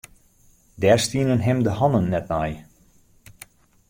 [0.81, 2.51] Dêr stienen him de hannen net nei.